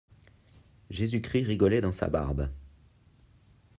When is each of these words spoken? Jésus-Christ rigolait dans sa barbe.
Jésus-Christ 0.89 1.43
rigolait 1.45 1.79
dans 1.79 1.91
sa 1.91 2.07
barbe. 2.07 2.49